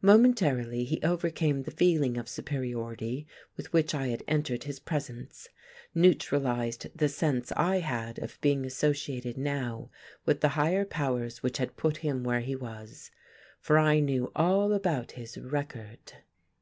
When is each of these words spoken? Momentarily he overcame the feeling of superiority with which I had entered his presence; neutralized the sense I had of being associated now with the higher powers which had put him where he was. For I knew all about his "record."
Momentarily 0.00 0.84
he 0.84 1.02
overcame 1.02 1.64
the 1.64 1.70
feeling 1.70 2.16
of 2.16 2.30
superiority 2.30 3.26
with 3.58 3.74
which 3.74 3.94
I 3.94 4.06
had 4.06 4.22
entered 4.26 4.64
his 4.64 4.80
presence; 4.80 5.50
neutralized 5.94 6.86
the 6.96 7.10
sense 7.10 7.52
I 7.52 7.80
had 7.80 8.18
of 8.20 8.40
being 8.40 8.64
associated 8.64 9.36
now 9.36 9.90
with 10.24 10.40
the 10.40 10.48
higher 10.56 10.86
powers 10.86 11.42
which 11.42 11.58
had 11.58 11.76
put 11.76 11.98
him 11.98 12.24
where 12.24 12.40
he 12.40 12.56
was. 12.56 13.10
For 13.60 13.76
I 13.78 14.00
knew 14.00 14.32
all 14.34 14.72
about 14.72 15.12
his 15.12 15.36
"record." 15.36 16.14